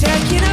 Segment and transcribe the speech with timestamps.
[0.00, 0.49] Taking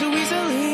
[0.00, 0.67] You're easily